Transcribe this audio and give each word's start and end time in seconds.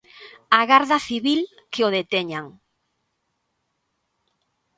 A 0.59 0.61
Garda 0.71 0.97
Civil, 1.07 1.39
que 1.71 1.81
o 1.87 1.93
deteñan. 1.97 2.45